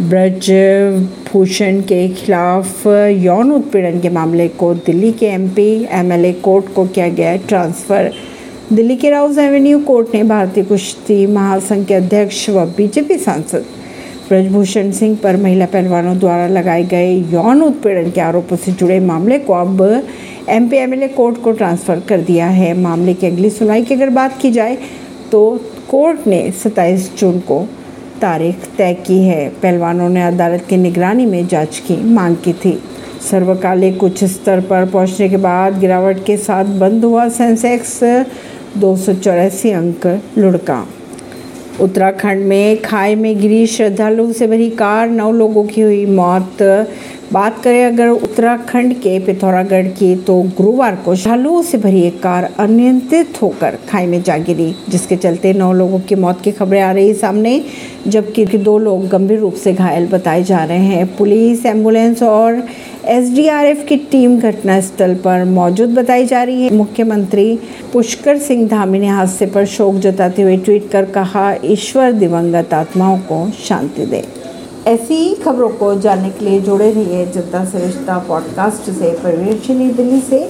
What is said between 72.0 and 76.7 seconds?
दिवंगत आत्माओं को शांति दे। ऐसी खबरों को जानने के लिए